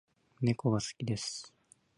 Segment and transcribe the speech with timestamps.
[0.41, 1.53] 猫が好きです